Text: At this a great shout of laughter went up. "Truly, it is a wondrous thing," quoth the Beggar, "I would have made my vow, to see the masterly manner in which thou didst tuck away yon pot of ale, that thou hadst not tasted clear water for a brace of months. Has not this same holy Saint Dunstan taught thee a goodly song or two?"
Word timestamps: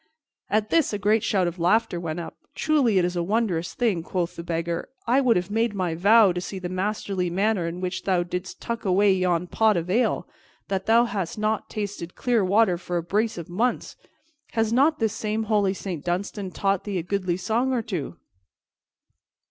At 0.49 0.71
this 0.71 0.93
a 0.93 0.97
great 0.97 1.23
shout 1.23 1.45
of 1.45 1.59
laughter 1.59 1.99
went 1.99 2.19
up. 2.19 2.35
"Truly, 2.55 2.97
it 2.97 3.05
is 3.05 3.15
a 3.15 3.21
wondrous 3.21 3.75
thing," 3.75 4.01
quoth 4.01 4.35
the 4.35 4.41
Beggar, 4.41 4.89
"I 5.05 5.21
would 5.21 5.35
have 5.35 5.51
made 5.51 5.75
my 5.75 5.93
vow, 5.93 6.31
to 6.31 6.41
see 6.41 6.57
the 6.57 6.69
masterly 6.69 7.29
manner 7.29 7.67
in 7.67 7.81
which 7.81 8.01
thou 8.05 8.23
didst 8.23 8.59
tuck 8.59 8.83
away 8.83 9.13
yon 9.13 9.45
pot 9.45 9.77
of 9.77 9.91
ale, 9.91 10.27
that 10.69 10.87
thou 10.87 11.05
hadst 11.05 11.37
not 11.37 11.69
tasted 11.69 12.15
clear 12.15 12.43
water 12.43 12.79
for 12.79 12.97
a 12.97 13.03
brace 13.03 13.37
of 13.37 13.47
months. 13.47 13.95
Has 14.53 14.73
not 14.73 14.97
this 14.97 15.13
same 15.13 15.43
holy 15.43 15.75
Saint 15.75 16.03
Dunstan 16.03 16.49
taught 16.49 16.83
thee 16.83 16.97
a 16.97 17.03
goodly 17.03 17.37
song 17.37 17.71
or 17.71 17.83
two?" 17.83 18.17